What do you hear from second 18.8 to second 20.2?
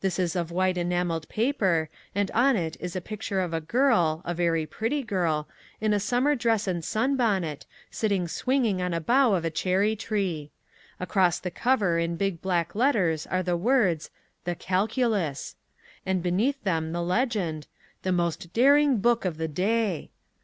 book of the day."